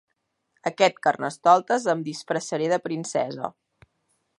Aquest 0.69 0.97
carnestoltes 1.09 1.87
em 1.95 2.03
disfressaré 2.09 2.71
de 2.75 2.81
princesa. 2.89 3.55